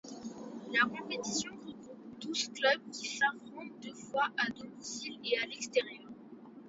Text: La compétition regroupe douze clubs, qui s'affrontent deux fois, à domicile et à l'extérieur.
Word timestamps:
La 0.73 0.79
compétition 0.89 1.51
regroupe 1.63 2.19
douze 2.21 2.47
clubs, 2.49 2.89
qui 2.91 3.05
s'affrontent 3.07 3.75
deux 3.83 3.93
fois, 3.93 4.29
à 4.35 4.49
domicile 4.49 5.19
et 5.23 5.37
à 5.37 5.45
l'extérieur. 5.45 6.09